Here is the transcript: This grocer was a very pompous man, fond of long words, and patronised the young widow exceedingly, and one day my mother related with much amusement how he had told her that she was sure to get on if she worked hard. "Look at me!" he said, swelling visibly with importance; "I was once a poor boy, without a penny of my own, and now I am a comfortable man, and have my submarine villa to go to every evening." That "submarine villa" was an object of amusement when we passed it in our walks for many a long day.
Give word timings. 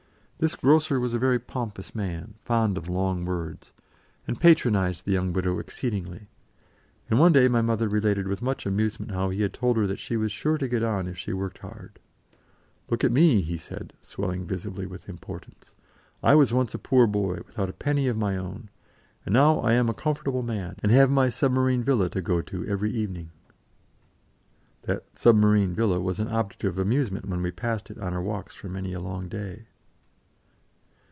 This 0.41 0.55
grocer 0.55 0.99
was 0.99 1.13
a 1.13 1.19
very 1.19 1.37
pompous 1.37 1.93
man, 1.93 2.33
fond 2.41 2.75
of 2.75 2.89
long 2.89 3.25
words, 3.25 3.73
and 4.27 4.39
patronised 4.41 5.05
the 5.05 5.11
young 5.11 5.33
widow 5.33 5.59
exceedingly, 5.59 6.29
and 7.11 7.19
one 7.19 7.31
day 7.31 7.47
my 7.47 7.61
mother 7.61 7.87
related 7.87 8.27
with 8.27 8.41
much 8.41 8.65
amusement 8.65 9.11
how 9.11 9.29
he 9.29 9.43
had 9.43 9.53
told 9.53 9.77
her 9.77 9.85
that 9.85 9.99
she 9.99 10.17
was 10.17 10.31
sure 10.31 10.57
to 10.57 10.67
get 10.67 10.81
on 10.81 11.07
if 11.07 11.15
she 11.15 11.31
worked 11.31 11.59
hard. 11.59 11.99
"Look 12.89 13.03
at 13.03 13.11
me!" 13.11 13.41
he 13.41 13.55
said, 13.55 13.93
swelling 14.01 14.47
visibly 14.47 14.87
with 14.87 15.07
importance; 15.07 15.75
"I 16.23 16.33
was 16.33 16.51
once 16.51 16.73
a 16.73 16.79
poor 16.79 17.05
boy, 17.05 17.41
without 17.45 17.69
a 17.69 17.73
penny 17.73 18.07
of 18.07 18.17
my 18.17 18.35
own, 18.35 18.71
and 19.27 19.33
now 19.33 19.59
I 19.59 19.73
am 19.73 19.89
a 19.89 19.93
comfortable 19.93 20.41
man, 20.41 20.75
and 20.81 20.91
have 20.91 21.11
my 21.11 21.29
submarine 21.29 21.83
villa 21.83 22.09
to 22.09 22.19
go 22.19 22.41
to 22.41 22.65
every 22.65 22.89
evening." 22.91 23.29
That 24.87 25.03
"submarine 25.13 25.75
villa" 25.75 25.99
was 25.99 26.19
an 26.19 26.29
object 26.29 26.63
of 26.63 26.79
amusement 26.79 27.27
when 27.27 27.43
we 27.43 27.51
passed 27.51 27.91
it 27.91 27.97
in 27.97 28.01
our 28.03 28.23
walks 28.23 28.55
for 28.55 28.69
many 28.69 28.93
a 28.93 28.99
long 28.99 29.27
day. 29.29 29.67